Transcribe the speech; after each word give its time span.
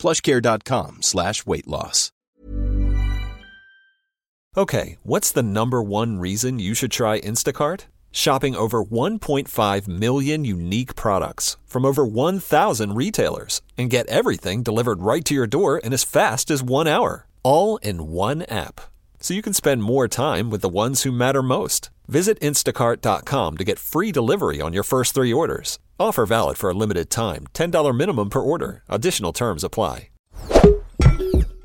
plushcare.com 0.00 1.02
slash 1.02 1.46
weight 1.46 1.68
loss. 1.68 2.10
Okay, 4.56 4.96
what's 5.04 5.30
the 5.30 5.44
number 5.44 5.80
one 5.80 6.18
reason 6.18 6.58
you 6.58 6.74
should 6.74 6.90
try 6.90 7.20
Instacart? 7.20 7.82
Shopping 8.10 8.56
over 8.56 8.82
1.5 8.82 9.86
million 9.86 10.44
unique 10.44 10.96
products 10.96 11.56
from 11.64 11.84
over 11.84 12.04
1,000 12.04 12.94
retailers 12.96 13.62
and 13.78 13.88
get 13.88 14.08
everything 14.08 14.64
delivered 14.64 15.02
right 15.02 15.24
to 15.24 15.34
your 15.34 15.46
door 15.46 15.78
in 15.78 15.92
as 15.92 16.02
fast 16.02 16.50
as 16.50 16.64
one 16.64 16.88
hour, 16.88 17.28
all 17.44 17.76
in 17.76 18.08
one 18.08 18.42
app. 18.48 18.80
So 19.20 19.34
you 19.34 19.42
can 19.42 19.54
spend 19.54 19.84
more 19.84 20.08
time 20.08 20.50
with 20.50 20.62
the 20.62 20.68
ones 20.68 21.04
who 21.04 21.12
matter 21.12 21.42
most. 21.42 21.90
Visit 22.08 22.40
instacart.com 22.40 23.56
to 23.56 23.64
get 23.64 23.78
free 23.78 24.10
delivery 24.10 24.60
on 24.60 24.72
your 24.72 24.82
first 24.82 25.14
three 25.14 25.32
orders. 25.32 25.78
Offer 26.00 26.26
valid 26.26 26.56
for 26.56 26.70
a 26.70 26.76
limited 26.76 27.10
time. 27.10 27.40
$10 27.52 27.96
minimum 27.96 28.28
per 28.28 28.42
order. 28.42 28.82
Additional 28.86 29.32
terms 29.32 29.64
apply. 29.64 30.10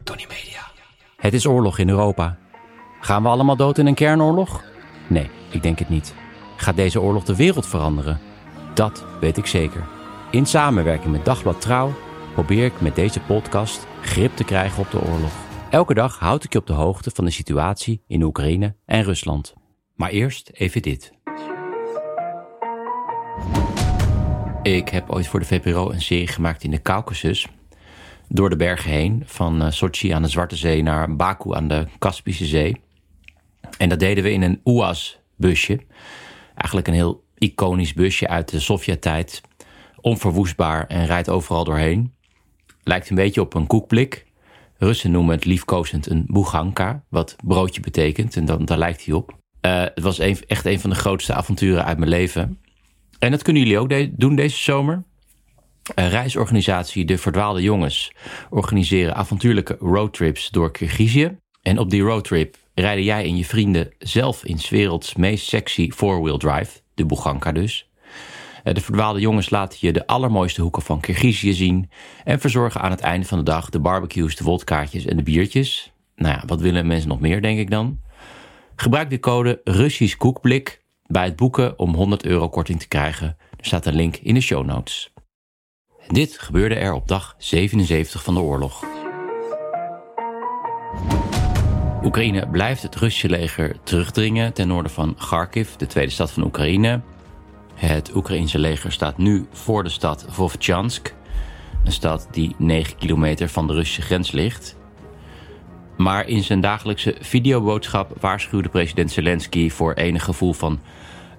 Tony 0.04 0.26
Media. 0.28 0.72
Het 1.18 1.34
is 1.34 1.46
oorlog 1.46 1.80
in 1.80 1.90
Europa. 1.90 2.38
Gaan 3.00 3.24
we 3.24 3.30
allemaal 3.30 3.56
dood 3.56 3.78
in 3.78 3.88
een 3.88 3.94
kernoorlog? 3.96 4.64
Nee, 5.08 5.30
ik 5.52 5.64
denk 5.64 5.80
het 5.80 5.90
niet. 5.90 6.14
Gaat 6.58 6.76
deze 6.76 7.02
oorlog 7.02 7.24
de 7.24 7.36
wereld 7.36 7.68
veranderen? 7.68 8.20
Dat 8.74 9.06
weet 9.20 9.38
ik 9.38 9.46
zeker. 9.46 9.88
In 10.32 10.46
samenwerking 10.46 11.12
met 11.12 11.26
Dagblad 11.26 11.62
Trouw 11.62 11.94
probeer 12.34 12.66
ik 12.66 12.82
met 12.82 12.96
deze 12.96 13.20
podcast 13.20 13.88
grip 14.02 14.36
te 14.36 14.44
krijgen 14.44 14.80
op 14.80 14.92
de 14.92 15.02
oorlog. 15.02 15.34
Elke 15.70 15.94
dag 15.94 16.20
houd 16.20 16.44
ik 16.44 16.54
je 16.54 16.60
op 16.60 16.68
de 16.68 16.74
hoogte 16.74 17.12
van 17.14 17.26
de 17.26 17.32
situatie 17.32 18.04
in 18.08 18.24
Oekraïne 18.24 18.76
en 18.86 19.04
Rusland. 19.04 19.54
Maar 19.94 20.10
eerst 20.10 20.50
even 20.54 20.82
dit. 20.82 21.15
Ik 24.66 24.90
heb 24.90 25.10
ooit 25.10 25.28
voor 25.28 25.40
de 25.40 25.46
VPRO 25.46 25.92
een 25.92 26.02
serie 26.02 26.28
gemaakt 26.28 26.64
in 26.64 26.72
de 26.72 26.82
Caucasus. 26.82 27.48
Door 28.28 28.50
de 28.50 28.56
bergen 28.56 28.92
heen, 28.92 29.24
van 29.26 29.62
eh, 29.62 29.72
Sochi 29.72 30.10
aan 30.10 30.22
de 30.22 30.28
Zwarte 30.28 30.56
Zee 30.56 30.84
naar 30.84 31.16
Baku 31.16 31.56
aan 31.56 31.68
de 31.68 31.88
Kaspische 32.00 32.46
Zee. 32.46 32.82
En 33.78 33.90
dat 33.90 34.00
deden 34.00 34.24
we 34.24 34.32
in 34.32 34.42
een 34.42 34.62
UAS-busje. 34.64 35.80
Eigenlijk 36.56 36.88
een 36.88 36.94
heel 36.94 37.24
iconisch 37.38 37.94
busje 37.94 38.28
uit 38.28 38.50
de 38.50 38.60
Sovjet-tijd. 38.60 39.42
Onverwoestbaar 40.02 40.88
en 40.88 41.06
rijdt 41.06 41.30
overal 41.30 41.64
doorheen. 41.64 42.14
Lijkt 42.84 43.10
een 43.10 43.16
beetje 43.16 43.42
op 43.42 43.54
een 43.54 43.68
koekblik. 43.68 44.26
Russen 44.78 45.12
noemen 45.12 45.36
het 45.36 45.46
liefkozend 45.46 46.10
een 46.10 46.26
buganka, 46.28 47.04
wat 47.10 47.36
broodje 47.44 47.82
betekent. 47.82 48.36
En 48.36 48.46
dan, 48.46 48.66
daar 48.66 48.78
lijkt 48.78 49.06
hij 49.06 49.14
op. 49.14 49.38
Uh, 49.62 49.82
het 49.82 50.04
was 50.04 50.20
echt 50.20 50.66
een 50.66 50.80
van 50.80 50.90
de 50.90 50.96
grootste 50.96 51.34
avonturen 51.34 51.86
uit 51.86 51.98
mijn 51.98 52.10
leven. 52.10 52.60
En 53.20 53.32
dat 53.32 53.42
kunnen 53.42 53.64
jullie 53.64 53.80
ook 53.80 54.20
doen 54.20 54.36
deze 54.36 54.58
zomer. 54.58 55.04
Een 55.96 56.10
reisorganisatie 56.10 57.06
De 57.06 57.18
Verdwaalde 57.18 57.62
Jongens 57.62 58.12
organiseren 58.50 59.16
avontuurlijke 59.16 59.78
roadtrips 59.80 60.50
door 60.50 60.72
Kirgizië. 60.72 61.38
En 61.62 61.80
op 61.80 61.90
die 61.90 62.02
roadtrip 62.02 62.58
rijden 62.74 63.04
jij 63.04 63.24
en 63.24 63.38
je 63.38 63.46
vrienden 63.46 63.94
zelf 64.00 64.46
in 64.46 64.60
's 64.60 64.70
werelds 64.70 65.16
meest 65.16 65.48
sexy 65.48 65.92
four-wheel 65.92 66.38
drive, 66.38 66.80
de 66.94 67.06
Buganka 67.06 67.52
dus. 67.52 67.90
De 68.64 68.82
verdwaalde 68.82 69.20
jongens 69.20 69.50
laten 69.50 69.78
je 69.82 69.94
de 69.94 70.08
allermooiste 70.08 70.62
hoeken 70.62 70.82
van 70.82 71.00
Kirgizië 71.00 71.54
zien 71.54 71.90
en 72.24 72.40
verzorgen 72.40 72.82
aan 72.82 72.92
het 72.92 73.00
einde 73.00 73.26
van 73.26 73.38
de 73.38 73.44
dag 73.44 73.70
de 73.70 73.80
barbecues, 73.80 74.36
de 74.36 74.44
wodkaartjes 74.44 75.06
en 75.06 75.18
de 75.18 75.24
biertjes. 75.24 75.94
Nou 76.16 76.36
ja, 76.36 76.44
wat 76.46 76.62
willen 76.62 76.88
mensen 76.88 77.10
nog 77.10 77.20
meer, 77.20 77.42
denk 77.42 77.60
ik 77.60 77.70
dan? 77.70 78.00
Gebruik 78.76 79.10
de 79.10 79.20
code 79.20 79.62
Russisch 79.64 80.18
Koekblik 80.18 80.84
bij 81.08 81.24
het 81.24 81.36
boeken 81.36 81.80
om 81.80 81.96
100 81.96 82.26
euro 82.26 82.50
korting 82.50 82.80
te 82.80 82.88
krijgen. 82.88 83.38
Er 83.58 83.66
staat 83.66 83.86
een 83.86 83.96
link 83.96 84.16
in 84.16 84.34
de 84.34 84.42
show 84.42 84.66
notes. 84.66 85.14
Dit 86.08 86.40
gebeurde 86.40 86.76
er 86.76 86.94
op 86.94 87.08
dag 87.08 87.36
77 87.38 88.24
van 88.24 88.34
de 88.34 88.40
oorlog. 88.40 88.84
Oekraïne 92.04 92.50
blijft 92.50 92.82
het 92.82 92.96
Russische 92.96 93.30
leger 93.30 93.76
terugdringen 93.84 94.54
ten 94.54 94.68
noorden 94.68 94.92
van 94.92 95.16
Kharkiv, 95.16 95.70
de 95.70 95.88
tweede 95.88 96.12
stad 96.12 96.32
van 96.32 96.44
Oekraïne. 96.44 97.02
Het 97.76 98.16
Oekraïense 98.16 98.60
leger 98.60 98.92
staat 98.92 99.18
nu 99.18 99.46
voor 99.52 99.84
de 99.84 99.90
stad 99.90 100.26
Vovchansk, 100.30 101.16
een 101.84 101.92
stad 101.92 102.28
die 102.32 102.56
9 102.58 102.98
kilometer 102.98 103.50
van 103.50 103.68
de 103.68 103.74
Russische 103.74 104.02
grens 104.02 104.32
ligt. 104.32 104.75
Maar 105.98 106.28
in 106.28 106.44
zijn 106.44 106.62
dagelijkse 106.62 107.16
videoboodschap 107.20 108.22
waarschuwde 108.22 108.70
president 108.70 109.12
Zelensky 109.12 109.70
voor 109.70 109.94
enig 109.94 110.24
gevoel 110.24 110.54
van 110.54 110.80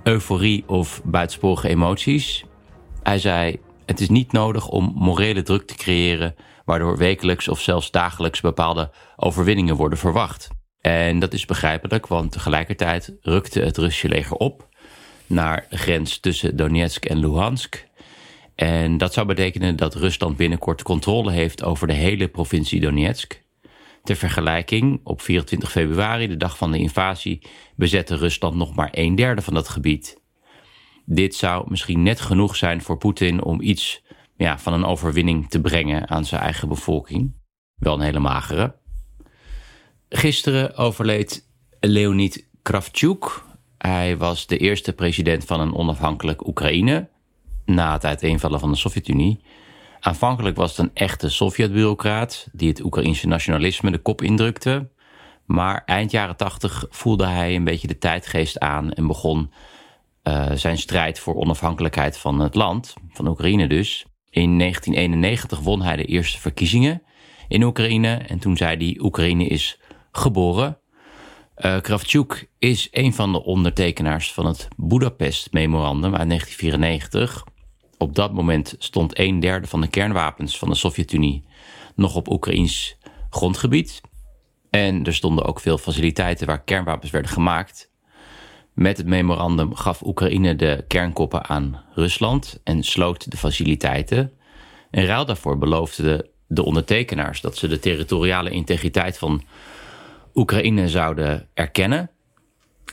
euforie 0.03 0.65
of 0.67 1.01
buitensporige 1.05 1.69
emoties. 1.69 2.45
Hij 3.03 3.19
zei: 3.19 3.59
Het 3.87 4.01
is 4.01 4.09
niet 4.09 4.33
nodig 4.33 4.69
om 4.69 4.93
morele 4.95 5.43
druk 5.43 5.67
te 5.67 5.75
creëren, 5.75 6.35
waardoor 6.65 6.97
wekelijks 6.97 7.49
of 7.49 7.61
zelfs 7.61 7.91
dagelijks 7.91 8.41
bepaalde 8.41 8.91
overwinningen 9.17 9.77
worden 9.77 9.99
verwacht. 9.99 10.49
En 10.81 11.19
dat 11.19 11.33
is 11.33 11.45
begrijpelijk, 11.45 12.07
want 12.07 12.33
tegelijkertijd 12.33 13.17
rukte 13.21 13.61
het 13.61 13.77
Russische 13.77 14.09
leger 14.09 14.37
op 14.37 14.69
naar 15.27 15.67
de 15.71 15.77
grens 15.77 16.19
tussen 16.19 16.57
Donetsk 16.57 17.05
en 17.05 17.19
Luhansk. 17.19 17.87
En 18.55 18.99
dat 18.99 19.13
zou 19.13 19.27
betekenen 19.27 19.77
dat 19.77 19.95
Rusland 19.95 20.37
binnenkort 20.37 20.83
controle 20.83 21.33
heeft 21.33 21.65
over 21.65 21.87
de 21.87 21.93
hele 21.93 22.29
provincie 22.29 22.81
Donetsk. 22.81 23.45
Ter 24.07 24.17
vergelijking, 24.17 25.01
op 25.05 25.21
24 25.21 25.71
februari, 25.71 26.27
de 26.27 26.37
dag 26.37 26.57
van 26.57 26.73
de 26.73 26.79
invasie, 26.79 27.43
bezette 27.77 28.17
Rusland 28.17 28.55
nog 28.55 28.75
maar 28.75 28.89
een 28.93 29.15
derde 29.15 29.43
van 29.43 29.55
dat 29.55 29.69
gebied. 29.69 30.21
Dit 31.05 31.35
zou 31.35 31.65
misschien 31.69 32.03
net 32.03 32.21
genoeg 32.21 32.57
zijn 32.57 32.83
voor 32.83 32.99
Poetin 32.99 33.43
om 33.43 33.61
iets 33.61 34.03
ja, 34.37 34.59
van 34.59 34.73
een 34.73 34.85
overwinning 34.85 35.51
te 35.51 35.61
brengen 35.61 36.09
aan 36.09 36.25
zijn 36.25 36.41
eigen 36.41 36.69
bevolking. 36.69 37.35
Wel 37.75 37.95
een 37.95 38.01
hele 38.01 38.19
magere. 38.19 38.77
Gisteren 40.09 40.77
overleed 40.77 41.49
Leonid 41.81 42.49
Kravchuk. 42.63 43.43
Hij 43.79 44.17
was 44.17 44.47
de 44.47 44.59
eerste 44.59 44.93
president 44.93 45.45
van 45.45 45.61
een 45.61 45.75
onafhankelijk 45.75 46.47
Oekraïne 46.47 47.09
na 47.65 47.93
het 47.93 48.05
uiteenvallen 48.05 48.61
van 48.61 48.71
de 48.71 48.77
Sovjet-Unie. 48.77 49.41
Aanvankelijk 50.07 50.57
was 50.57 50.77
het 50.77 50.79
een 50.79 50.95
echte 50.95 51.29
Sovjet-bureaucraat 51.31 52.49
die 52.53 52.69
het 52.69 52.85
Oekraïnse 52.85 53.27
nationalisme 53.27 53.91
de 53.91 53.99
kop 53.99 54.23
indrukte. 54.23 54.89
Maar 55.45 55.83
eind 55.85 56.11
jaren 56.11 56.37
tachtig 56.37 56.87
voelde 56.91 57.27
hij 57.27 57.55
een 57.55 57.65
beetje 57.65 57.87
de 57.87 57.99
tijdgeest 57.99 58.59
aan 58.59 58.93
en 58.93 59.07
begon 59.07 59.53
uh, 60.23 60.51
zijn 60.55 60.79
strijd 60.79 61.19
voor 61.19 61.35
onafhankelijkheid 61.35 62.19
van 62.19 62.41
het 62.41 62.55
land, 62.55 62.95
van 63.11 63.29
Oekraïne 63.29 63.67
dus. 63.67 64.07
In 64.31 64.59
1991 64.59 65.61
won 65.61 65.83
hij 65.83 65.97
de 65.97 66.05
eerste 66.05 66.41
verkiezingen 66.41 67.03
in 67.49 67.63
Oekraïne 67.63 68.15
en 68.17 68.39
toen 68.39 68.57
zei 68.57 68.77
hij: 68.77 69.05
Oekraïne 69.05 69.47
is 69.47 69.81
geboren. 70.13 70.79
Uh, 71.59 71.81
Kravchuk 71.81 72.49
is 72.59 72.89
een 72.91 73.15
van 73.15 73.33
de 73.33 73.45
ondertekenaars 73.45 74.33
van 74.33 74.47
het 74.47 74.69
Budapest-memorandum 74.77 76.15
uit 76.15 76.29
1994. 76.29 77.45
Op 77.99 78.15
dat 78.15 78.33
moment 78.33 78.75
stond 78.79 79.19
een 79.19 79.41
derde 79.41 79.67
van 79.67 79.81
de 79.81 79.89
kernwapens 79.89 80.59
van 80.59 80.69
de 80.69 80.75
Sovjet-Unie 80.75 81.45
nog 81.95 82.17
op 82.17 82.31
Oekraïns 82.31 82.97
grondgebied. 83.31 84.01
En 84.71 85.05
er 85.05 85.15
stonden 85.15 85.45
ook 85.45 85.61
veel 85.61 85.79
faciliteiten 85.79 86.47
waar 86.47 86.65
kernwapens 86.65 87.11
werden 87.11 87.31
gemaakt. 87.31 87.91
Met 88.73 88.97
het 88.97 89.07
memorandum 89.07 89.75
gaf 89.75 90.03
Oekraïne 90.03 90.57
de 90.57 90.85
kernkoppen 90.89 91.47
aan 91.47 91.83
Rusland 91.95 92.61
en 92.65 92.83
sloot 92.83 93.31
de 93.31 93.37
faciliteiten. 93.37 94.33
In 94.91 95.05
ruil 95.05 95.27
daarvoor 95.27 95.59
beloofden 95.59 96.05
de, 96.05 96.31
de 96.47 96.65
ondertekenaars 96.65 97.41
dat 97.41 97.57
ze 97.57 97.69
de 97.69 97.79
territoriale 97.79 98.51
integriteit 98.51 99.19
van 99.19 99.43
Oekraïne 100.35 100.89
zouden 100.89 101.49
erkennen. 101.55 102.11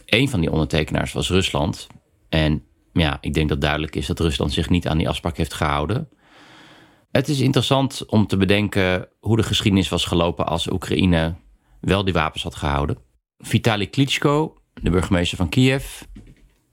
Een 0.05 0.29
van 0.29 0.39
die 0.39 0.51
ondertekenaars 0.51 1.13
was 1.13 1.29
Rusland. 1.29 1.87
En 2.29 2.63
ja, 2.93 3.17
ik 3.21 3.33
denk 3.33 3.49
dat 3.49 3.61
duidelijk 3.61 3.95
is 3.95 4.05
dat 4.05 4.19
Rusland 4.19 4.53
zich 4.53 4.69
niet 4.69 4.87
aan 4.87 4.97
die 4.97 5.09
afspraak 5.09 5.37
heeft 5.37 5.53
gehouden. 5.53 6.09
Het 7.11 7.27
is 7.27 7.39
interessant 7.39 8.05
om 8.05 8.27
te 8.27 8.37
bedenken 8.37 9.07
hoe 9.19 9.37
de 9.37 9.43
geschiedenis 9.43 9.89
was 9.89 10.05
gelopen 10.05 10.45
als 10.45 10.71
Oekraïne 10.71 11.35
wel 11.81 12.03
die 12.03 12.13
wapens 12.13 12.43
had 12.43 12.55
gehouden. 12.55 12.97
Vitali 13.37 13.89
Klitschko, 13.89 14.57
de 14.73 14.89
burgemeester 14.89 15.37
van 15.37 15.49
Kiev, 15.49 16.01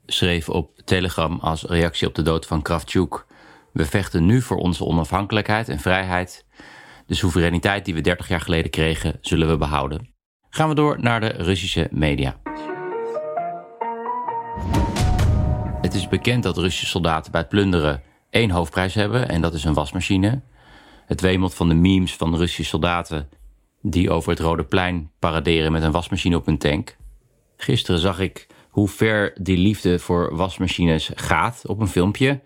schreef 0.05 0.49
op 0.49 0.81
Telegram 0.85 1.39
als 1.39 1.63
reactie 1.63 2.07
op 2.07 2.15
de 2.15 2.21
dood 2.21 2.45
van 2.45 2.61
Kravchuk: 2.61 3.25
We 3.73 3.85
vechten 3.85 4.25
nu 4.25 4.41
voor 4.41 4.57
onze 4.57 4.85
onafhankelijkheid 4.85 5.69
en 5.69 5.79
vrijheid. 5.79 6.45
De 7.05 7.15
soevereiniteit 7.15 7.85
die 7.85 7.93
we 7.93 8.01
30 8.01 8.27
jaar 8.27 8.41
geleden 8.41 8.71
kregen, 8.71 9.17
zullen 9.21 9.49
we 9.49 9.57
behouden. 9.57 10.13
Gaan 10.49 10.69
we 10.69 10.75
door 10.75 11.01
naar 11.01 11.19
de 11.19 11.27
Russische 11.27 11.87
media. 11.91 12.40
Het 15.91 15.99
is 15.99 16.07
bekend 16.07 16.43
dat 16.43 16.57
Russische 16.57 16.85
soldaten 16.85 17.31
bij 17.31 17.41
het 17.41 17.49
plunderen 17.49 18.01
één 18.29 18.49
hoofdprijs 18.49 18.93
hebben 18.93 19.29
en 19.29 19.41
dat 19.41 19.53
is 19.53 19.63
een 19.63 19.73
wasmachine. 19.73 20.41
Het 21.05 21.21
wemelt 21.21 21.53
van 21.53 21.69
de 21.69 21.75
memes 21.75 22.15
van 22.15 22.35
Russische 22.35 22.63
soldaten 22.63 23.29
die 23.81 24.09
over 24.11 24.29
het 24.29 24.39
Rode 24.39 24.63
Plein 24.63 25.11
paraderen 25.19 25.71
met 25.71 25.83
een 25.83 25.91
wasmachine 25.91 26.35
op 26.35 26.45
hun 26.45 26.57
tank. 26.57 26.97
Gisteren 27.57 27.99
zag 27.99 28.19
ik 28.19 28.47
hoe 28.69 28.87
ver 28.87 29.33
die 29.41 29.57
liefde 29.57 29.99
voor 29.99 30.35
wasmachines 30.35 31.11
gaat 31.15 31.63
op 31.67 31.79
een 31.79 31.87
filmpje. 31.87 32.41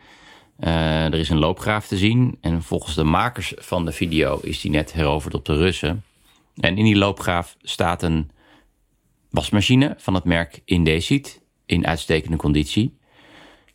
Uh, 0.59 1.05
er 1.05 1.13
is 1.13 1.29
een 1.29 1.39
loopgraaf 1.39 1.87
te 1.87 1.97
zien 1.97 2.37
en 2.41 2.63
volgens 2.63 2.95
de 2.95 3.03
makers 3.03 3.53
van 3.57 3.85
de 3.85 3.91
video 3.91 4.39
is 4.41 4.61
die 4.61 4.71
net 4.71 4.93
heroverd 4.93 5.33
op 5.33 5.45
de 5.45 5.55
Russen. 5.55 6.03
En 6.55 6.77
in 6.77 6.83
die 6.83 6.97
loopgraaf 6.97 7.55
staat 7.61 8.03
een 8.03 8.31
wasmachine 9.29 9.95
van 9.97 10.13
het 10.13 10.23
merk 10.23 10.61
Indesit 10.65 11.41
in 11.65 11.87
uitstekende 11.87 12.37
conditie. 12.37 13.03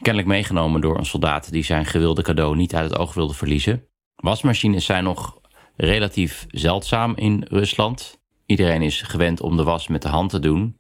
Kennelijk 0.01 0.33
meegenomen 0.33 0.81
door 0.81 0.99
een 0.99 1.07
soldaat 1.07 1.53
die 1.53 1.65
zijn 1.65 1.87
gewilde 1.87 2.23
cadeau 2.23 2.57
niet 2.57 2.75
uit 2.75 2.91
het 2.91 2.99
oog 2.99 3.15
wilde 3.15 3.35
verliezen. 3.35 3.85
Wasmachines 4.17 4.85
zijn 4.85 5.05
nog 5.05 5.39
relatief 5.77 6.47
zeldzaam 6.49 7.17
in 7.17 7.47
Rusland. 7.49 8.21
Iedereen 8.47 8.83
is 8.83 9.03
gewend 9.03 9.41
om 9.41 9.57
de 9.57 9.63
was 9.63 9.89
met 9.89 10.03
de 10.03 10.09
hand 10.09 10.31
te 10.31 10.39
doen. 10.39 10.79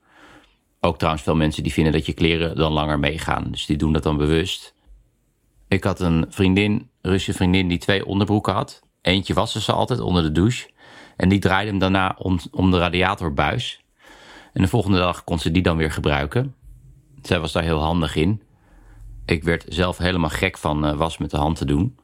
Ook 0.80 0.98
trouwens 0.98 1.24
veel 1.24 1.36
mensen 1.36 1.62
die 1.62 1.72
vinden 1.72 1.92
dat 1.92 2.06
je 2.06 2.12
kleren 2.12 2.56
dan 2.56 2.72
langer 2.72 2.98
meegaan. 2.98 3.50
Dus 3.50 3.66
die 3.66 3.76
doen 3.76 3.92
dat 3.92 4.02
dan 4.02 4.16
bewust. 4.16 4.74
Ik 5.68 5.84
had 5.84 6.00
een 6.00 6.26
vriendin, 6.28 6.90
Russische 7.02 7.32
vriendin, 7.32 7.68
die 7.68 7.78
twee 7.78 8.06
onderbroeken 8.06 8.52
had. 8.52 8.82
Eentje 9.02 9.34
waste 9.34 9.60
ze 9.60 9.72
altijd 9.72 10.00
onder 10.00 10.22
de 10.22 10.32
douche. 10.32 10.70
En 11.16 11.28
die 11.28 11.38
draaide 11.38 11.70
hem 11.70 11.78
daarna 11.78 12.14
om, 12.18 12.38
om 12.50 12.70
de 12.70 12.78
radiatorbuis. 12.78 13.84
En 14.52 14.62
de 14.62 14.68
volgende 14.68 14.98
dag 14.98 15.24
kon 15.24 15.38
ze 15.38 15.50
die 15.50 15.62
dan 15.62 15.76
weer 15.76 15.90
gebruiken. 15.90 16.54
Zij 17.22 17.40
was 17.40 17.52
daar 17.52 17.62
heel 17.62 17.80
handig 17.80 18.16
in. 18.16 18.42
Ik 19.30 19.44
werd 19.44 19.64
zelf 19.68 19.98
helemaal 19.98 20.30
gek 20.30 20.58
van 20.58 20.86
uh, 20.86 20.96
was 20.96 21.18
met 21.18 21.30
de 21.30 21.36
hand 21.36 21.56
te 21.56 21.64
doen. 21.64 21.98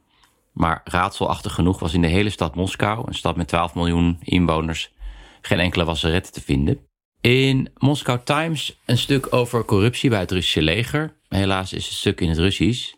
Maar 0.51 0.81
raadselachtig 0.83 1.53
genoeg 1.53 1.79
was 1.79 1.93
in 1.93 2.01
de 2.01 2.07
hele 2.07 2.29
stad 2.29 2.55
Moskou, 2.55 3.07
een 3.07 3.13
stad 3.13 3.35
met 3.35 3.47
12 3.47 3.75
miljoen 3.75 4.17
inwoners, 4.23 4.93
geen 5.41 5.59
enkele 5.59 5.85
wasseretten 5.85 6.33
te 6.33 6.41
vinden. 6.41 6.79
In 7.21 7.69
Moscow 7.77 8.19
Times 8.23 8.79
een 8.85 8.97
stuk 8.97 9.33
over 9.33 9.65
corruptie 9.65 10.09
bij 10.09 10.19
het 10.19 10.31
Russische 10.31 10.61
leger. 10.61 11.15
Helaas 11.29 11.73
is 11.73 11.85
het 11.85 11.93
stuk 11.93 12.21
in 12.21 12.29
het 12.29 12.37
Russisch. 12.37 12.93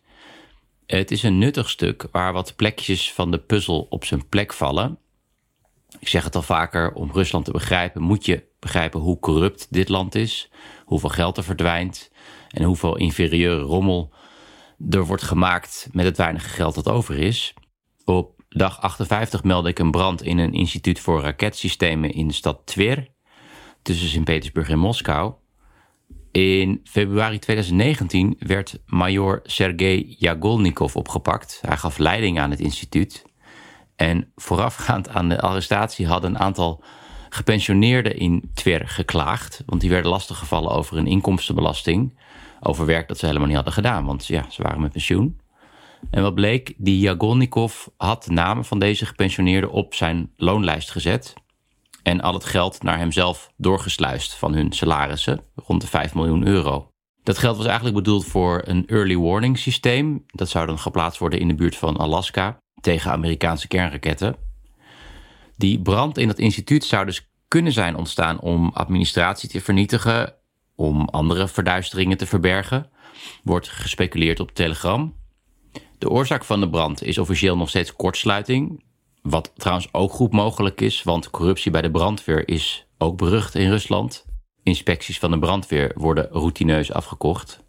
Het 0.85 1.11
is 1.11 1.23
een 1.23 1.37
nuttig 1.37 1.69
stuk 1.69 2.07
waar 2.11 2.33
wat 2.33 2.55
plekjes 2.55 3.13
van 3.13 3.31
de 3.31 3.39
puzzel 3.39 3.87
op 3.89 4.05
zijn 4.05 4.27
plek 4.27 4.53
vallen. 4.53 4.97
Ik 5.99 6.07
zeg 6.07 6.23
het 6.23 6.35
al 6.35 6.41
vaker, 6.41 6.93
om 6.93 7.11
Rusland 7.11 7.45
te 7.45 7.51
begrijpen 7.51 8.01
moet 8.01 8.25
je 8.25 8.43
begrijpen 8.59 8.99
hoe 8.99 9.19
corrupt 9.19 9.67
dit 9.69 9.89
land 9.89 10.15
is, 10.15 10.49
hoeveel 10.85 11.09
geld 11.09 11.37
er 11.37 11.43
verdwijnt 11.43 12.11
en 12.49 12.63
hoeveel 12.63 12.97
inferieure 12.97 13.61
rommel 13.61 14.13
er 14.89 15.05
wordt 15.05 15.23
gemaakt 15.23 15.89
met 15.91 16.05
het 16.05 16.17
weinige 16.17 16.49
geld 16.49 16.75
dat 16.75 16.89
over 16.89 17.17
is. 17.17 17.53
Op 18.05 18.43
dag 18.49 18.81
58 18.81 19.43
meldde 19.43 19.69
ik 19.69 19.79
een 19.79 19.91
brand 19.91 20.23
in 20.23 20.37
een 20.37 20.53
instituut 20.53 20.99
voor 20.99 21.21
raketsystemen 21.21 22.11
in 22.11 22.27
de 22.27 22.33
stad 22.33 22.61
Tver, 22.65 23.07
tussen 23.81 24.09
Sint-Petersburg 24.09 24.69
en 24.69 24.79
Moskou. 24.79 25.33
In 26.31 26.81
februari 26.83 27.39
2019 27.39 28.35
werd 28.39 28.79
major 28.85 29.39
Sergei 29.43 30.15
Jagolnikov 30.17 30.95
opgepakt. 30.95 31.59
Hij 31.65 31.77
gaf 31.77 31.97
leiding 31.97 32.39
aan 32.39 32.49
het 32.49 32.59
instituut. 32.59 33.23
En 33.95 34.31
voorafgaand 34.35 35.09
aan 35.09 35.29
de 35.29 35.41
arrestatie 35.41 36.07
hadden 36.07 36.29
een 36.29 36.39
aantal 36.39 36.83
gepensioneerden 37.29 38.17
in 38.17 38.51
Tver 38.53 38.87
geklaagd. 38.87 39.63
Want 39.65 39.81
die 39.81 39.89
werden 39.89 40.11
lastiggevallen 40.11 40.71
over 40.71 40.97
een 40.97 41.07
inkomstenbelasting 41.07 42.13
over 42.59 42.85
werk 42.85 43.07
dat 43.07 43.17
ze 43.17 43.25
helemaal 43.25 43.47
niet 43.47 43.55
hadden 43.55 43.73
gedaan. 43.73 44.05
Want 44.05 44.25
ja, 44.27 44.45
ze 44.49 44.61
waren 44.61 44.81
met 44.81 44.91
pensioen. 44.91 45.39
En 46.11 46.21
wat 46.21 46.35
bleek, 46.35 46.73
die 46.77 46.99
Jagolnikov 46.99 47.87
had 47.97 48.23
de 48.23 48.31
namen 48.31 48.65
van 48.65 48.79
deze 48.79 49.05
gepensioneerden 49.05 49.71
op 49.71 49.93
zijn 49.93 50.31
loonlijst 50.35 50.91
gezet. 50.91 51.33
En 52.03 52.21
al 52.21 52.33
het 52.33 52.45
geld 52.45 52.83
naar 52.83 52.97
hemzelf 52.97 53.51
doorgesluist 53.57 54.33
van 54.33 54.53
hun 54.53 54.71
salarissen, 54.71 55.41
rond 55.55 55.81
de 55.81 55.87
5 55.87 56.13
miljoen 56.13 56.47
euro. 56.47 56.89
Dat 57.23 57.37
geld 57.37 57.57
was 57.57 57.65
eigenlijk 57.65 57.95
bedoeld 57.95 58.25
voor 58.25 58.61
een 58.65 58.87
early 58.87 59.17
warning 59.17 59.57
systeem. 59.57 60.23
Dat 60.27 60.49
zou 60.49 60.65
dan 60.65 60.79
geplaatst 60.79 61.19
worden 61.19 61.39
in 61.39 61.47
de 61.47 61.55
buurt 61.55 61.75
van 61.75 61.97
Alaska 61.97 62.57
tegen 62.81 63.11
Amerikaanse 63.11 63.67
kernraketten. 63.67 64.35
Die 65.57 65.81
brand 65.81 66.17
in 66.17 66.27
dat 66.27 66.39
instituut 66.39 66.83
zou 66.83 67.05
dus 67.05 67.29
kunnen 67.47 67.71
zijn 67.71 67.95
ontstaan 67.95 68.39
om 68.39 68.71
administratie 68.73 69.49
te 69.49 69.61
vernietigen 69.61 70.33
om 70.79 71.07
andere 71.09 71.47
verduisteringen 71.47 72.17
te 72.17 72.25
verbergen, 72.25 72.89
wordt 73.43 73.69
gespeculeerd 73.69 74.39
op 74.39 74.51
Telegram. 74.51 75.15
De 75.97 76.09
oorzaak 76.09 76.43
van 76.43 76.59
de 76.59 76.69
brand 76.69 77.03
is 77.03 77.17
officieel 77.17 77.57
nog 77.57 77.69
steeds 77.69 77.95
kortsluiting. 77.95 78.83
Wat 79.21 79.51
trouwens 79.55 79.89
ook 79.91 80.11
goed 80.11 80.31
mogelijk 80.31 80.81
is, 80.81 81.03
want 81.03 81.29
corruptie 81.29 81.71
bij 81.71 81.81
de 81.81 81.91
brandweer 81.91 82.47
is 82.47 82.87
ook 82.97 83.17
berucht 83.17 83.55
in 83.55 83.69
Rusland. 83.69 84.25
Inspecties 84.63 85.19
van 85.19 85.31
de 85.31 85.39
brandweer 85.39 85.91
worden 85.95 86.27
routineus 86.31 86.91
afgekocht. 86.91 87.63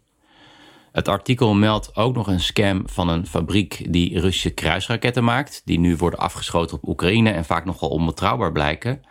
Het 0.91 1.07
artikel 1.07 1.53
meldt 1.53 1.95
ook 1.95 2.15
nog 2.15 2.27
een 2.27 2.39
scam 2.39 2.89
van 2.89 3.09
een 3.09 3.27
fabriek 3.27 3.93
die 3.93 4.19
Russische 4.19 4.49
kruisraketten 4.49 5.23
maakt, 5.23 5.61
die 5.65 5.79
nu 5.79 5.95
worden 5.95 6.19
afgeschoten 6.19 6.77
op 6.77 6.87
Oekraïne 6.87 7.31
en 7.31 7.45
vaak 7.45 7.65
nogal 7.65 7.89
onbetrouwbaar 7.89 8.51
blijken. 8.51 9.01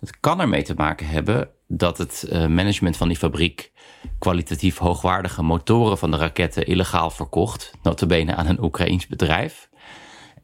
Het 0.00 0.20
kan 0.20 0.40
ermee 0.40 0.62
te 0.62 0.74
maken 0.74 1.06
hebben 1.06 1.50
dat 1.74 1.98
het 1.98 2.22
eh, 2.22 2.46
management 2.46 2.96
van 2.96 3.08
die 3.08 3.16
fabriek 3.16 3.72
kwalitatief 4.18 4.78
hoogwaardige 4.78 5.42
motoren 5.42 5.98
van 5.98 6.10
de 6.10 6.16
raketten 6.16 6.66
illegaal 6.66 7.10
verkocht, 7.10 7.72
notabene 7.82 8.34
aan 8.34 8.46
een 8.46 8.62
Oekraïns 8.62 9.06
bedrijf. 9.06 9.68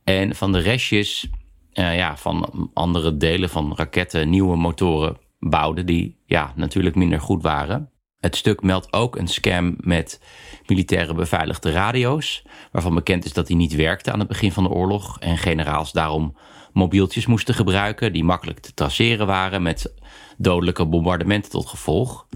En 0.05 0.35
van 0.35 0.53
de 0.53 0.59
restjes 0.59 1.29
uh, 1.73 1.97
ja, 1.97 2.17
van 2.17 2.71
andere 2.75 3.17
delen 3.17 3.49
van 3.49 3.73
raketten 3.77 4.31
nieuwe 4.31 4.57
motoren 4.57 5.17
bouwden 5.39 5.87
die 5.87 6.23
ja, 6.27 6.53
natuurlijk 6.57 6.95
minder 6.97 7.21
goed 7.21 7.43
waren. 7.43 7.91
Het 8.21 8.37
stuk 8.37 8.63
meldt 8.63 8.93
ook 8.93 9.17
een 9.17 9.29
scam 9.29 9.75
met 9.79 10.21
militaire 10.69 11.15
beveiligde 11.15 11.71
radio's, 11.71 12.43
waarvan 12.73 12.95
bekend 12.95 13.25
is 13.25 13.33
dat 13.33 13.47
die 13.47 13.57
niet 13.57 13.75
werkten 13.75 14.13
aan 14.13 14.19
het 14.19 14.29
begin 14.29 14.53
van 14.53 14.63
de 14.63 14.71
oorlog 14.71 15.19
en 15.21 15.39
generaals 15.39 15.93
daarom 15.93 16.37
mobieltjes 16.73 17.27
moesten 17.27 17.55
gebruiken 17.55 18.13
die 18.13 18.25
makkelijk 18.25 18.59
te 18.59 18.75
traceren 18.75 19.27
waren 19.27 19.63
met 19.63 19.95
dodelijke 20.37 20.87
bombardementen 20.87 21.51
tot 21.51 21.67
gevolg. 21.67 22.27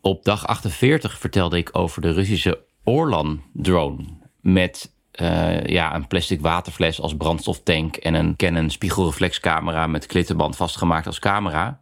Op 0.00 0.24
dag 0.24 0.46
48 0.46 1.18
vertelde 1.18 1.56
ik 1.56 1.68
over 1.72 2.02
de 2.02 2.12
Russische 2.12 2.64
Orlan-drone 2.84 4.04
met 4.40 4.92
uh, 5.20 5.66
ja, 5.66 5.94
een 5.94 6.06
plastic 6.06 6.40
waterfles 6.40 7.00
als 7.00 7.16
brandstoftank 7.16 7.96
en 7.96 8.14
een 8.14 8.36
Canon 8.36 8.70
spiegelreflexcamera 8.70 9.86
met 9.86 10.06
klittenband 10.06 10.56
vastgemaakt 10.56 11.06
als 11.06 11.18
camera. 11.18 11.80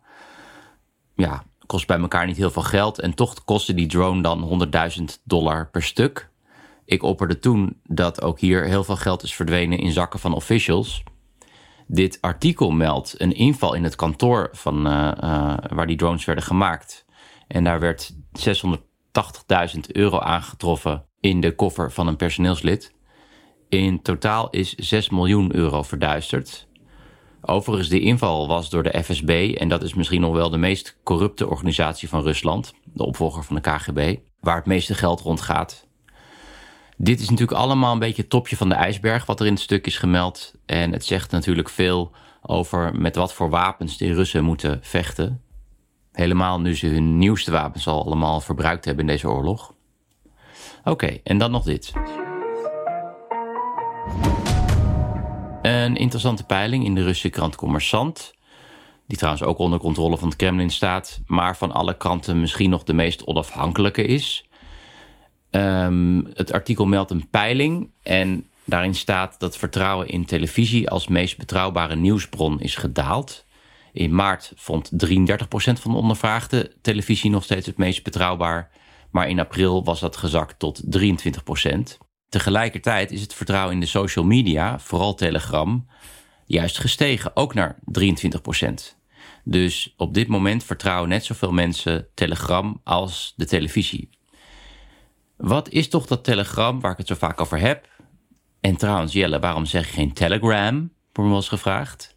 Ja, 1.14 1.44
kost 1.72 1.86
bij 1.86 1.98
elkaar 1.98 2.26
niet 2.26 2.36
heel 2.36 2.50
veel 2.50 2.62
geld 2.62 2.98
en 2.98 3.14
toch 3.14 3.44
kostte 3.44 3.74
die 3.74 3.86
drone 3.86 4.22
dan 4.22 4.68
100.000 4.98 5.04
dollar 5.24 5.70
per 5.70 5.82
stuk. 5.82 6.30
Ik 6.84 7.02
opperde 7.02 7.38
toen 7.38 7.80
dat 7.84 8.22
ook 8.22 8.40
hier 8.40 8.64
heel 8.64 8.84
veel 8.84 8.96
geld 8.96 9.22
is 9.22 9.34
verdwenen 9.34 9.78
in 9.78 9.92
zakken 9.92 10.20
van 10.20 10.34
officials. 10.34 11.02
Dit 11.86 12.18
artikel 12.20 12.70
meldt 12.70 13.14
een 13.20 13.34
inval 13.34 13.74
in 13.74 13.84
het 13.84 13.96
kantoor 13.96 14.48
van, 14.52 14.86
uh, 14.86 14.92
uh, 14.92 15.54
waar 15.68 15.86
die 15.86 15.96
drones 15.96 16.24
werden 16.24 16.44
gemaakt. 16.44 17.04
En 17.48 17.64
daar 17.64 17.80
werd 17.80 18.14
680.000 18.38 19.80
euro 19.86 20.18
aangetroffen 20.18 21.04
in 21.20 21.40
de 21.40 21.54
koffer 21.54 21.92
van 21.92 22.06
een 22.06 22.16
personeelslid. 22.16 22.92
In 23.68 24.02
totaal 24.02 24.50
is 24.50 24.74
6 24.74 25.10
miljoen 25.10 25.54
euro 25.54 25.82
verduisterd. 25.82 26.66
Overigens, 27.44 27.88
de 27.88 28.00
inval 28.00 28.48
was 28.48 28.70
door 28.70 28.82
de 28.82 29.02
FSB 29.02 29.54
en 29.58 29.68
dat 29.68 29.82
is 29.82 29.94
misschien 29.94 30.20
nog 30.20 30.34
wel 30.34 30.50
de 30.50 30.56
meest 30.56 30.96
corrupte 31.02 31.48
organisatie 31.48 32.08
van 32.08 32.22
Rusland, 32.22 32.74
de 32.84 33.04
opvolger 33.04 33.44
van 33.44 33.56
de 33.56 33.62
KGB, 33.62 34.16
waar 34.40 34.56
het 34.56 34.66
meeste 34.66 34.94
geld 34.94 35.20
rondgaat. 35.20 35.86
Dit 36.96 37.20
is 37.20 37.30
natuurlijk 37.30 37.58
allemaal 37.58 37.92
een 37.92 37.98
beetje 37.98 38.22
het 38.22 38.30
topje 38.30 38.56
van 38.56 38.68
de 38.68 38.74
ijsberg 38.74 39.26
wat 39.26 39.40
er 39.40 39.46
in 39.46 39.52
het 39.52 39.62
stuk 39.62 39.86
is 39.86 39.98
gemeld. 39.98 40.54
En 40.66 40.92
het 40.92 41.04
zegt 41.04 41.30
natuurlijk 41.30 41.68
veel 41.68 42.12
over 42.42 42.94
met 42.94 43.16
wat 43.16 43.34
voor 43.34 43.50
wapens 43.50 43.96
de 43.96 44.14
Russen 44.14 44.44
moeten 44.44 44.78
vechten. 44.82 45.42
Helemaal 46.12 46.60
nu 46.60 46.76
ze 46.76 46.86
hun 46.86 47.18
nieuwste 47.18 47.50
wapens 47.50 47.86
al 47.86 48.04
allemaal 48.04 48.40
verbruikt 48.40 48.84
hebben 48.84 49.04
in 49.04 49.10
deze 49.12 49.28
oorlog. 49.28 49.74
Oké, 50.84 51.18
en 51.24 51.38
dan 51.38 51.50
nog 51.50 51.64
dit. 51.64 51.92
Een 55.72 55.96
interessante 55.96 56.44
peiling 56.44 56.84
in 56.84 56.94
de 56.94 57.02
Russische 57.02 57.28
krant 57.28 57.56
Commerçant. 57.56 58.34
Die 59.06 59.16
trouwens 59.16 59.44
ook 59.44 59.58
onder 59.58 59.78
controle 59.78 60.18
van 60.18 60.28
het 60.28 60.36
Kremlin 60.36 60.70
staat, 60.70 61.20
maar 61.26 61.56
van 61.56 61.72
alle 61.72 61.96
kranten 61.96 62.40
misschien 62.40 62.70
nog 62.70 62.84
de 62.84 62.92
meest 62.92 63.26
onafhankelijke 63.26 64.04
is. 64.04 64.44
Um, 65.50 66.26
het 66.34 66.52
artikel 66.52 66.86
meldt 66.86 67.10
een 67.10 67.28
peiling 67.28 67.90
en 68.02 68.46
Daarin 68.64 68.94
staat 68.94 69.40
dat 69.40 69.56
vertrouwen 69.56 70.08
in 70.08 70.24
televisie 70.24 70.90
als 70.90 71.08
meest 71.08 71.38
betrouwbare 71.38 71.96
nieuwsbron 71.96 72.60
is 72.60 72.74
gedaald. 72.74 73.44
In 73.92 74.14
maart 74.14 74.52
vond 74.56 74.90
33% 74.92 74.96
van 75.54 75.90
de 75.90 75.96
ondervraagden 75.96 76.70
televisie 76.80 77.30
nog 77.30 77.44
steeds 77.44 77.66
het 77.66 77.76
meest 77.76 78.02
betrouwbaar. 78.02 78.70
Maar 79.10 79.28
in 79.28 79.40
april 79.40 79.84
was 79.84 80.00
dat 80.00 80.16
gezakt 80.16 80.58
tot 80.58 80.82
23%. 80.98 81.98
Tegelijkertijd 82.32 83.10
is 83.10 83.20
het 83.20 83.34
vertrouwen 83.34 83.74
in 83.74 83.80
de 83.80 83.86
social 83.86 84.24
media, 84.24 84.78
vooral 84.78 85.14
Telegram, 85.14 85.86
juist 86.46 86.78
gestegen, 86.78 87.36
ook 87.36 87.54
naar 87.54 87.76
23%. 87.98 88.96
Dus 89.44 89.94
op 89.96 90.14
dit 90.14 90.28
moment 90.28 90.64
vertrouwen 90.64 91.08
net 91.08 91.24
zoveel 91.24 91.52
mensen 91.52 92.06
Telegram 92.14 92.80
als 92.84 93.32
de 93.36 93.46
televisie. 93.46 94.10
Wat 95.36 95.68
is 95.68 95.88
toch 95.88 96.06
dat 96.06 96.24
Telegram 96.24 96.80
waar 96.80 96.90
ik 96.92 96.98
het 96.98 97.06
zo 97.06 97.14
vaak 97.14 97.40
over 97.40 97.58
heb? 97.58 97.88
En 98.60 98.76
trouwens, 98.76 99.12
Jelle, 99.12 99.38
waarom 99.38 99.64
zeg 99.64 99.86
je 99.86 99.92
geen 99.92 100.12
Telegram? 100.12 100.92
Wordt 101.12 101.30
me 101.30 101.36
eens 101.36 101.48
gevraagd. 101.48 102.16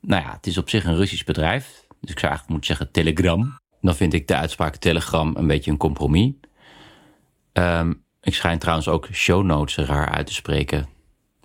Nou 0.00 0.22
ja, 0.22 0.32
het 0.32 0.46
is 0.46 0.58
op 0.58 0.68
zich 0.68 0.84
een 0.84 0.96
Russisch 0.96 1.24
bedrijf. 1.24 1.86
Dus 2.00 2.10
ik 2.10 2.18
zou 2.18 2.32
eigenlijk 2.32 2.48
moeten 2.48 2.66
zeggen 2.76 2.92
Telegram. 2.92 3.58
Dan 3.80 3.96
vind 3.96 4.12
ik 4.12 4.28
de 4.28 4.36
uitspraak 4.36 4.76
Telegram 4.76 5.36
een 5.36 5.46
beetje 5.46 5.70
een 5.70 5.76
compromis. 5.76 6.32
Ehm, 7.52 7.92
ik 8.22 8.34
schijn 8.34 8.58
trouwens 8.58 8.88
ook 8.88 9.08
show 9.12 9.44
notes 9.44 9.76
raar 9.76 10.08
uit 10.08 10.26
te 10.26 10.34
spreken. 10.34 10.88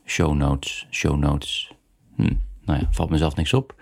Show 0.05 0.34
notes, 0.34 0.88
show 0.89 1.17
notes. 1.17 1.72
Hm, 2.15 2.34
nou 2.62 2.79
ja, 2.79 2.88
valt 2.91 3.10
mezelf 3.10 3.36
niks 3.36 3.53
op. 3.53 3.75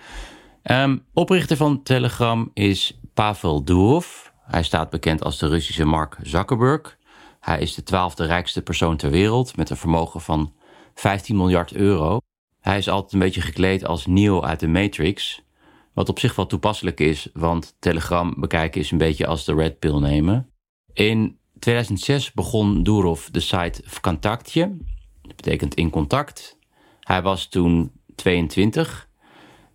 Um, 0.64 1.06
oprichter 1.14 1.58
van 1.58 1.84
Telegram 1.84 2.52
is 2.54 3.00
Pavel 3.14 3.64
Durov. 3.64 4.08
Hij 4.46 4.64
staat 4.64 4.90
bekend 4.90 5.24
als 5.24 5.38
de 5.38 5.48
Russische 5.48 5.86
Mark 5.86 6.18
Zuckerberg. 6.22 6.98
Hij 7.40 7.60
is 7.60 7.74
de 7.76 7.84
twaalfde 7.84 8.26
rijkste 8.26 8.62
persoon 8.62 8.98
ter 8.98 9.10
wereld 9.10 9.58
met 9.58 9.70
een 9.70 9.78
vermogen 9.78 10.22
van 10.22 10.54
15 10.94 11.38
miljard 11.38 11.74
euro. 11.74 12.20
Hij 12.60 12.78
is 12.78 12.90
altijd 12.90 13.14
een 13.14 13.20
beetje 13.20 13.42
gekleed 13.42 13.86
als 13.86 14.06
Neo 14.06 14.42
uit 14.42 14.60
de 14.60 14.68
Matrix. 14.68 15.42
Wat 15.94 16.10
op 16.10 16.20
zich 16.20 16.36
wel 16.36 16.46
toepasselijk 16.46 17.00
is, 17.00 17.30
want 17.34 17.76
Telegram 17.80 18.34
bekijken 18.38 18.82
is 18.82 18.92
een 18.92 18.98
beetje 18.98 19.28
als 19.28 19.46
de 19.46 19.54
Red 19.54 19.80
Pill 19.80 20.00
nemen. 20.00 20.50
In 20.94 21.38
2006 21.64 22.32
begon 22.32 22.84
Durov 22.84 23.28
de 23.32 23.40
site 23.40 23.82
Vkontaktje. 23.86 24.78
Dat 25.22 25.36
betekent 25.36 25.74
in 25.74 25.90
contact. 25.90 26.58
Hij 27.00 27.22
was 27.22 27.48
toen 27.48 27.92
22, 28.16 29.10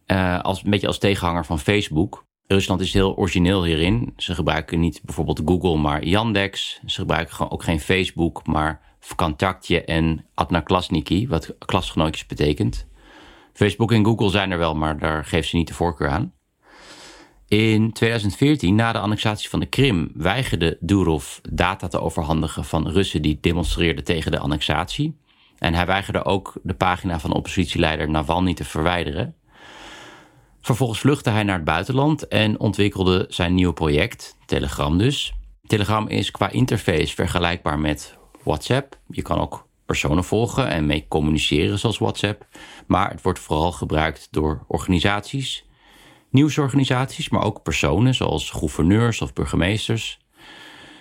uh, 0.07 0.41
als, 0.41 0.65
een 0.65 0.71
beetje 0.71 0.87
als 0.87 0.99
tegenhanger 0.99 1.45
van 1.45 1.59
Facebook. 1.59 2.25
Rusland 2.47 2.81
is 2.81 2.93
heel 2.93 3.17
origineel 3.17 3.65
hierin. 3.65 4.13
Ze 4.17 4.35
gebruiken 4.35 4.81
niet 4.81 5.01
bijvoorbeeld 5.05 5.43
Google, 5.45 5.77
maar 5.77 6.05
Yandex. 6.05 6.81
Ze 6.87 7.01
gebruiken 7.01 7.51
ook 7.51 7.63
geen 7.63 7.81
Facebook, 7.81 8.47
maar 8.47 8.97
Vkontaktje 9.01 9.85
en 9.85 10.27
Adnaklasniki, 10.35 11.29
wat 11.29 11.55
klasgenootjes 11.59 12.27
betekent. 12.27 12.87
Facebook 13.53 13.93
en 13.93 14.05
Google 14.05 14.31
zijn 14.31 14.51
er 14.51 14.59
wel, 14.59 14.75
maar 14.75 14.99
daar 14.99 15.25
geeft 15.25 15.49
ze 15.49 15.57
niet 15.57 15.69
de 15.69 15.75
voorkeur 15.75 16.09
aan. 16.09 16.38
In 17.49 17.93
2014, 17.93 18.75
na 18.75 18.93
de 18.93 18.99
annexatie 18.99 19.49
van 19.49 19.61
de 19.61 19.67
Krim, 19.67 20.11
weigerde 20.15 20.77
Durov 20.81 21.39
data 21.51 21.89
te 21.89 22.01
overhandigen 22.01 22.65
van 22.65 22.89
Russen 22.89 23.23
die 23.23 23.39
demonstreerden 23.41 24.05
tegen 24.05 24.31
de 24.31 24.39
annexatie. 24.39 25.17
En 25.59 25.75
hij 25.75 25.87
weigerde 25.87 26.25
ook 26.25 26.53
de 26.63 26.75
pagina 26.75 27.21
van 27.21 27.33
oppositieleider 27.33 28.11
Navalny 28.11 28.55
te 28.55 28.65
verwijderen. 28.65 29.35
Vervolgens 30.61 30.99
vluchtte 31.01 31.31
hij 31.31 31.43
naar 31.43 31.57
het 31.57 31.65
buitenland 31.65 32.29
en 32.29 32.61
ontwikkelde 32.61 33.27
zijn 33.29 33.55
nieuwe 33.55 33.73
project, 33.73 34.37
Telegram 34.47 34.99
dus. 34.99 35.35
Telegram 35.67 36.09
is 36.09 36.31
qua 36.31 36.51
interface 36.51 37.15
vergelijkbaar 37.15 37.79
met 37.79 38.17
WhatsApp. 38.43 38.99
Je 39.07 39.23
kan 39.23 39.41
ook 39.41 39.67
personen 39.87 40.25
volgen 40.25 40.69
en 40.69 40.87
mee 40.87 41.07
communiceren 41.09 41.79
zoals 41.79 41.99
WhatsApp. 41.99 42.47
Maar 42.87 43.11
het 43.11 43.23
wordt 43.23 43.39
vooral 43.39 43.73
gebruikt 43.73 44.29
door 44.31 44.65
organisaties, 44.67 45.65
nieuwsorganisaties, 46.31 47.29
maar 47.29 47.43
ook 47.43 47.63
personen 47.63 48.15
zoals 48.15 48.51
gouverneurs 48.51 49.21
of 49.21 49.33
burgemeesters. 49.33 50.19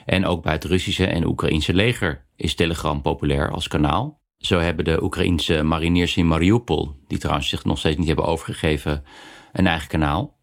En 0.05 0.25
ook 0.25 0.43
bij 0.43 0.53
het 0.53 0.63
Russische 0.63 1.07
en 1.07 1.25
Oekraïnse 1.25 1.74
leger 1.74 2.25
is 2.36 2.55
Telegram 2.55 3.01
populair 3.01 3.51
als 3.51 3.67
kanaal. 3.67 4.22
Zo 4.38 4.60
hebben 4.60 4.86
de 4.86 5.03
Oekraïnse 5.03 5.63
mariniers 5.63 6.17
in 6.17 6.27
Mariupol, 6.27 6.96
die 7.07 7.17
trouwens 7.17 7.50
zich 7.50 7.63
nog 7.63 7.77
steeds 7.77 7.98
niet 7.98 8.07
hebben 8.07 8.25
overgegeven, 8.25 9.03
een 9.51 9.67
eigen 9.67 9.88
kanaal. 9.88 10.38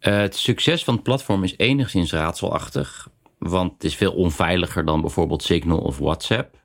Uh, 0.00 0.16
het 0.16 0.36
succes 0.36 0.84
van 0.84 0.94
het 0.94 1.02
platform 1.02 1.44
is 1.44 1.54
enigszins 1.56 2.12
raadselachtig, 2.12 3.08
want 3.38 3.72
het 3.72 3.84
is 3.84 3.94
veel 3.94 4.12
onveiliger 4.12 4.84
dan 4.84 5.00
bijvoorbeeld 5.00 5.42
Signal 5.42 5.78
of 5.78 5.98
WhatsApp. 5.98 6.60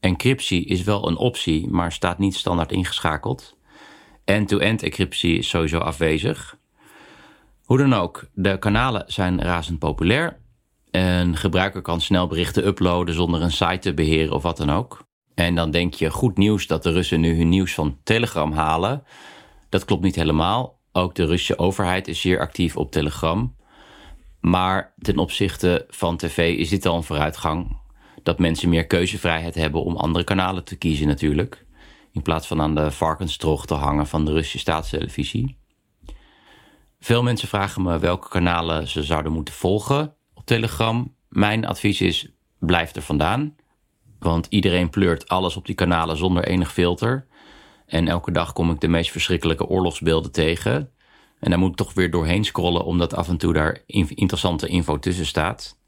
Encryptie 0.00 0.64
is 0.64 0.82
wel 0.82 1.08
een 1.08 1.16
optie, 1.16 1.68
maar 1.68 1.92
staat 1.92 2.18
niet 2.18 2.34
standaard 2.34 2.72
ingeschakeld. 2.72 3.56
End-to-end 4.26 4.82
encryptie 4.82 5.38
is 5.38 5.48
sowieso 5.48 5.78
afwezig. 5.78 6.58
Hoe 7.64 7.78
dan 7.78 7.94
ook, 7.94 8.28
de 8.34 8.58
kanalen 8.58 9.04
zijn 9.06 9.42
razend 9.42 9.78
populair. 9.78 10.38
Een 10.90 11.36
gebruiker 11.36 11.82
kan 11.82 12.00
snel 12.00 12.26
berichten 12.26 12.66
uploaden 12.66 13.14
zonder 13.14 13.42
een 13.42 13.50
site 13.50 13.78
te 13.78 13.94
beheren 13.94 14.34
of 14.34 14.42
wat 14.42 14.56
dan 14.56 14.70
ook. 14.70 15.06
En 15.34 15.54
dan 15.54 15.70
denk 15.70 15.94
je, 15.94 16.10
goed 16.10 16.36
nieuws 16.36 16.66
dat 16.66 16.82
de 16.82 16.92
Russen 16.92 17.20
nu 17.20 17.36
hun 17.36 17.48
nieuws 17.48 17.74
van 17.74 17.98
Telegram 18.02 18.52
halen. 18.52 19.02
Dat 19.68 19.84
klopt 19.84 20.02
niet 20.02 20.14
helemaal. 20.14 20.78
Ook 20.92 21.14
de 21.14 21.26
Russische 21.26 21.58
overheid 21.58 22.08
is 22.08 22.20
zeer 22.20 22.40
actief 22.40 22.76
op 22.76 22.92
Telegram. 22.92 23.56
Maar 24.40 24.94
ten 24.98 25.18
opzichte 25.18 25.84
van 25.88 26.16
tv 26.16 26.56
is 26.56 26.68
dit 26.68 26.86
al 26.86 26.96
een 26.96 27.02
vooruitgang. 27.02 27.80
Dat 28.22 28.38
mensen 28.38 28.68
meer 28.68 28.86
keuzevrijheid 28.86 29.54
hebben 29.54 29.84
om 29.84 29.96
andere 29.96 30.24
kanalen 30.24 30.64
te 30.64 30.76
kiezen 30.76 31.06
natuurlijk. 31.06 31.65
In 32.16 32.22
plaats 32.22 32.46
van 32.46 32.60
aan 32.60 32.74
de 32.74 32.90
varkenstrog 32.90 33.66
te 33.66 33.74
hangen 33.74 34.06
van 34.06 34.24
de 34.24 34.32
Russische 34.32 34.58
staatstelevisie. 34.58 35.58
Veel 37.00 37.22
mensen 37.22 37.48
vragen 37.48 37.82
me 37.82 37.98
welke 37.98 38.28
kanalen 38.28 38.88
ze 38.88 39.02
zouden 39.02 39.32
moeten 39.32 39.54
volgen 39.54 40.14
op 40.34 40.46
Telegram. 40.46 41.14
Mijn 41.28 41.66
advies 41.66 42.00
is, 42.00 42.28
blijf 42.58 42.94
er 42.94 43.02
vandaan. 43.02 43.54
Want 44.18 44.46
iedereen 44.48 44.90
pleurt 44.90 45.28
alles 45.28 45.56
op 45.56 45.66
die 45.66 45.74
kanalen 45.74 46.16
zonder 46.16 46.44
enig 46.44 46.72
filter. 46.72 47.26
En 47.86 48.08
elke 48.08 48.30
dag 48.30 48.52
kom 48.52 48.70
ik 48.70 48.80
de 48.80 48.88
meest 48.88 49.10
verschrikkelijke 49.10 49.66
oorlogsbeelden 49.66 50.32
tegen. 50.32 50.90
En 51.38 51.50
daar 51.50 51.58
moet 51.58 51.70
ik 51.70 51.76
toch 51.76 51.94
weer 51.94 52.10
doorheen 52.10 52.44
scrollen, 52.44 52.84
omdat 52.84 53.14
af 53.14 53.28
en 53.28 53.36
toe 53.36 53.52
daar 53.52 53.82
interessante 53.86 54.66
info 54.66 54.98
tussen 54.98 55.26
staat. 55.26 55.78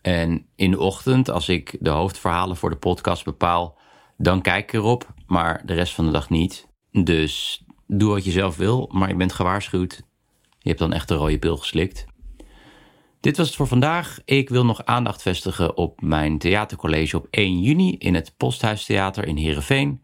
En 0.00 0.46
in 0.56 0.70
de 0.70 0.80
ochtend, 0.80 1.30
als 1.30 1.48
ik 1.48 1.76
de 1.80 1.90
hoofdverhalen 1.90 2.56
voor 2.56 2.70
de 2.70 2.76
podcast 2.76 3.24
bepaal, 3.24 3.78
dan 4.18 4.42
kijk 4.42 4.64
ik 4.64 4.72
erop, 4.72 5.14
maar 5.26 5.62
de 5.66 5.74
rest 5.74 5.94
van 5.94 6.04
de 6.04 6.10
dag 6.10 6.30
niet. 6.30 6.68
Dus 6.90 7.64
doe 7.86 8.10
wat 8.10 8.24
je 8.24 8.30
zelf 8.30 8.56
wil, 8.56 8.90
maar 8.92 9.08
je 9.08 9.16
bent 9.16 9.32
gewaarschuwd. 9.32 10.02
Je 10.58 10.68
hebt 10.68 10.78
dan 10.78 10.92
echt 10.92 11.08
de 11.08 11.14
rode 11.14 11.38
pil 11.38 11.56
geslikt. 11.56 12.06
Dit 13.20 13.36
was 13.36 13.46
het 13.46 13.56
voor 13.56 13.66
vandaag. 13.66 14.18
Ik 14.24 14.48
wil 14.48 14.64
nog 14.64 14.84
aandacht 14.84 15.22
vestigen 15.22 15.76
op 15.76 16.00
mijn 16.00 16.38
theatercollege 16.38 17.16
op 17.16 17.26
1 17.30 17.60
juni 17.60 17.96
in 17.98 18.14
het 18.14 18.34
Posthuistheater 18.36 19.26
in 19.26 19.36
Heerenveen. 19.36 20.02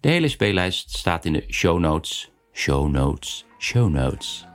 De 0.00 0.08
hele 0.08 0.28
speellijst 0.28 0.90
staat 0.90 1.24
in 1.24 1.32
de 1.32 1.44
show 1.48 1.78
notes. 1.78 2.30
Show 2.52 2.90
notes, 2.90 3.44
show 3.58 3.90
notes. 3.90 4.46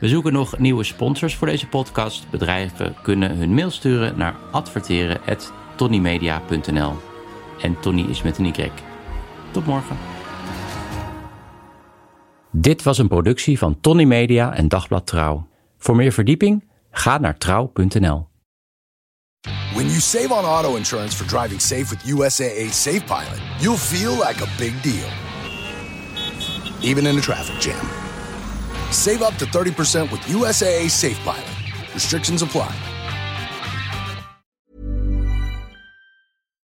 We 0.00 0.08
zoeken 0.08 0.32
nog 0.32 0.58
nieuwe 0.58 0.84
sponsors 0.84 1.34
voor 1.34 1.46
deze 1.46 1.68
podcast. 1.68 2.30
Bedrijven 2.30 2.96
kunnen 3.02 3.36
hun 3.36 3.54
mail 3.54 3.70
sturen 3.70 4.18
naar 4.18 4.36
adverteren.tonnymedia.nl. 4.50 7.09
En 7.62 7.80
Tony 7.80 8.02
is 8.02 8.22
met 8.22 8.38
een 8.38 8.44
Y. 8.44 8.70
Tot 9.50 9.66
morgen. 9.66 9.96
Dit 12.50 12.82
was 12.82 12.98
een 12.98 13.08
productie 13.08 13.58
van 13.58 13.80
Tony 13.80 14.04
Media 14.04 14.54
en 14.54 14.68
Dagblad 14.68 15.06
Trouw. 15.06 15.46
Voor 15.78 15.96
meer 15.96 16.12
verdieping 16.12 16.64
ga 16.90 17.18
naar 17.18 17.38
trouw.nl. 17.38 18.28
When 19.74 19.86
you 19.86 20.00
save 20.00 20.32
on 20.32 20.44
auto 20.44 20.76
insurance 20.76 21.16
for 21.16 21.26
driving 21.26 21.60
safe 21.60 21.90
with 21.90 22.04
USAA 22.04 22.70
Safe 22.70 23.04
Pilot, 23.06 23.40
you'll 23.58 23.78
feel 23.78 24.12
like 24.12 24.42
a 24.42 24.48
big 24.58 24.80
deal. 24.82 25.08
Even 26.82 27.06
in 27.06 27.16
a 27.16 27.20
traffic 27.20 27.60
jam. 27.60 27.86
Save 28.90 29.22
up 29.22 29.36
to 29.38 29.46
30% 29.46 30.10
with 30.10 30.20
USAA 30.26 30.88
Safe 30.88 31.18
Pilot. 31.24 31.94
Restrictions 31.94 32.42
apply. 32.42 32.74